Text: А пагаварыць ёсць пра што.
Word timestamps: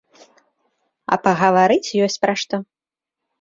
А 1.15 1.19
пагаварыць 1.27 1.93
ёсць 2.07 2.19
пра 2.25 2.33
што. 2.45 2.55